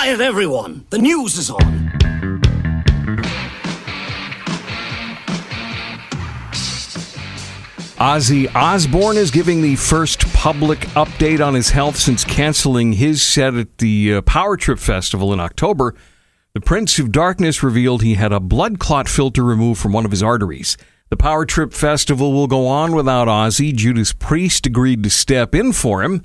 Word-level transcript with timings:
Quiet, 0.00 0.22
everyone! 0.22 0.86
The 0.88 0.96
news 0.96 1.36
is 1.36 1.50
on. 1.50 1.90
Ozzy 7.98 8.50
Osbourne 8.54 9.18
is 9.18 9.30
giving 9.30 9.60
the 9.60 9.76
first 9.76 10.20
public 10.32 10.78
update 10.96 11.46
on 11.46 11.52
his 11.52 11.68
health 11.68 11.96
since 11.98 12.24
canceling 12.24 12.94
his 12.94 13.20
set 13.20 13.52
at 13.56 13.76
the 13.76 14.14
uh, 14.14 14.22
Power 14.22 14.56
Trip 14.56 14.78
Festival 14.78 15.34
in 15.34 15.38
October. 15.38 15.94
The 16.54 16.62
Prince 16.62 16.98
of 16.98 17.12
Darkness 17.12 17.62
revealed 17.62 18.02
he 18.02 18.14
had 18.14 18.32
a 18.32 18.40
blood 18.40 18.78
clot 18.78 19.06
filter 19.06 19.44
removed 19.44 19.82
from 19.82 19.92
one 19.92 20.06
of 20.06 20.12
his 20.12 20.22
arteries. 20.22 20.78
The 21.10 21.18
Power 21.18 21.44
Trip 21.44 21.74
Festival 21.74 22.32
will 22.32 22.46
go 22.46 22.66
on 22.66 22.94
without 22.94 23.28
Ozzy. 23.28 23.74
Judas 23.74 24.14
Priest 24.14 24.64
agreed 24.64 25.02
to 25.02 25.10
step 25.10 25.54
in 25.54 25.74
for 25.74 26.02
him. 26.02 26.24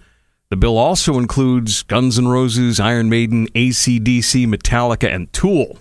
The 0.49 0.57
bill 0.57 0.77
also 0.77 1.17
includes 1.17 1.83
Guns 1.83 2.17
N' 2.19 2.27
Roses, 2.27 2.79
Iron 2.79 3.09
Maiden, 3.09 3.47
ACDC, 3.49 4.47
Metallica, 4.47 5.13
and 5.13 5.31
Tool. 5.33 5.79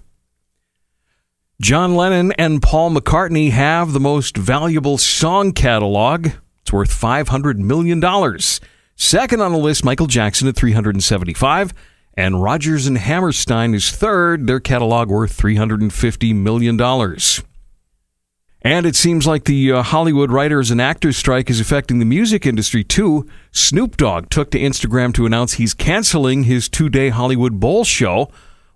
John 1.60 1.94
Lennon 1.94 2.32
and 2.32 2.62
Paul 2.62 2.90
McCartney 2.90 3.50
have 3.50 3.92
the 3.92 4.00
most 4.00 4.36
valuable 4.36 4.98
song 4.98 5.52
catalog. 5.52 6.28
It's 6.62 6.72
worth 6.72 6.90
$500 6.90 7.58
million. 7.58 8.02
Second 8.96 9.40
on 9.40 9.52
the 9.52 9.58
list, 9.58 9.84
Michael 9.84 10.06
Jackson 10.06 10.48
at 10.48 10.56
375 10.56 11.74
and 12.16 12.42
Rodgers 12.42 12.86
and 12.86 12.96
Hammerstein 12.96 13.74
is 13.74 13.90
third, 13.90 14.46
their 14.46 14.60
catalog 14.60 15.08
worth 15.08 15.36
$350 15.36 16.34
million. 16.34 16.76
And 18.64 18.86
it 18.86 18.96
seems 18.96 19.26
like 19.26 19.44
the 19.44 19.72
uh, 19.72 19.82
Hollywood 19.82 20.32
writers 20.32 20.70
and 20.70 20.80
actors 20.80 21.18
strike 21.18 21.50
is 21.50 21.60
affecting 21.60 21.98
the 21.98 22.06
music 22.06 22.46
industry 22.46 22.82
too. 22.82 23.28
Snoop 23.52 23.96
Dogg 23.98 24.30
took 24.30 24.50
to 24.52 24.58
Instagram 24.58 25.12
to 25.14 25.26
announce 25.26 25.54
he's 25.54 25.74
canceling 25.74 26.44
his 26.44 26.68
two 26.68 26.88
day 26.88 27.10
Hollywood 27.10 27.60
Bowl 27.60 27.84
show 27.84 28.30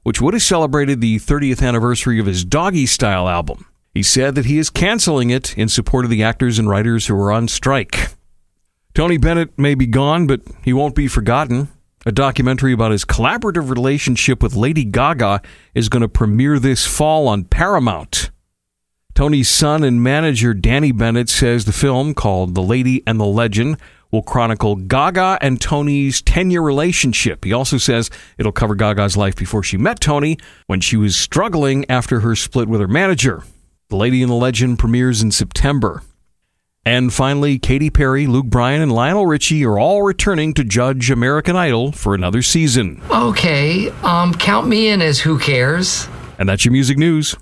which 0.08 0.22
would 0.22 0.32
have 0.32 0.42
celebrated 0.42 1.02
the 1.02 1.16
30th 1.18 1.62
anniversary 1.62 2.18
of 2.18 2.24
his 2.24 2.42
Doggy 2.42 2.86
Style 2.86 3.28
album. 3.28 3.66
He 3.92 4.02
said 4.02 4.34
that 4.36 4.46
he 4.46 4.56
is 4.56 4.70
canceling 4.70 5.28
it 5.28 5.56
in 5.58 5.68
support 5.68 6.06
of 6.06 6.10
the 6.10 6.22
actors 6.22 6.58
and 6.58 6.66
writers 6.66 7.06
who 7.06 7.14
are 7.20 7.30
on 7.30 7.46
strike. 7.46 8.08
Tony 8.94 9.18
Bennett 9.18 9.58
may 9.58 9.74
be 9.74 9.86
gone, 9.86 10.26
but 10.26 10.40
he 10.62 10.72
won't 10.72 10.94
be 10.94 11.08
forgotten. 11.08 11.68
A 12.06 12.10
documentary 12.10 12.72
about 12.72 12.90
his 12.90 13.04
collaborative 13.04 13.68
relationship 13.68 14.42
with 14.42 14.54
Lady 14.54 14.82
Gaga 14.82 15.42
is 15.74 15.90
going 15.90 16.00
to 16.00 16.08
premiere 16.08 16.58
this 16.58 16.86
fall 16.86 17.28
on 17.28 17.44
Paramount. 17.44 18.30
Tony's 19.18 19.48
son 19.48 19.82
and 19.82 20.00
manager 20.00 20.54
Danny 20.54 20.92
Bennett 20.92 21.28
says 21.28 21.64
the 21.64 21.72
film, 21.72 22.14
called 22.14 22.54
The 22.54 22.62
Lady 22.62 23.02
and 23.04 23.18
the 23.18 23.26
Legend, 23.26 23.76
will 24.12 24.22
chronicle 24.22 24.76
Gaga 24.76 25.38
and 25.40 25.60
Tony's 25.60 26.22
10 26.22 26.52
year 26.52 26.62
relationship. 26.62 27.44
He 27.44 27.52
also 27.52 27.78
says 27.78 28.10
it'll 28.38 28.52
cover 28.52 28.76
Gaga's 28.76 29.16
life 29.16 29.34
before 29.34 29.64
she 29.64 29.76
met 29.76 29.98
Tony 29.98 30.38
when 30.68 30.80
she 30.80 30.96
was 30.96 31.16
struggling 31.16 31.84
after 31.90 32.20
her 32.20 32.36
split 32.36 32.68
with 32.68 32.80
her 32.80 32.86
manager. 32.86 33.42
The 33.88 33.96
Lady 33.96 34.22
and 34.22 34.30
the 34.30 34.36
Legend 34.36 34.78
premieres 34.78 35.20
in 35.20 35.32
September. 35.32 36.04
And 36.84 37.12
finally, 37.12 37.58
Katy 37.58 37.90
Perry, 37.90 38.28
Luke 38.28 38.46
Bryan, 38.46 38.82
and 38.82 38.92
Lionel 38.92 39.26
Richie 39.26 39.64
are 39.64 39.80
all 39.80 40.04
returning 40.04 40.54
to 40.54 40.62
judge 40.62 41.10
American 41.10 41.56
Idol 41.56 41.90
for 41.90 42.14
another 42.14 42.40
season. 42.40 43.02
Okay, 43.10 43.90
um, 44.04 44.32
count 44.32 44.68
me 44.68 44.86
in 44.86 45.02
as 45.02 45.18
who 45.18 45.40
cares. 45.40 46.06
And 46.38 46.48
that's 46.48 46.64
your 46.64 46.70
music 46.70 46.98
news. 46.98 47.34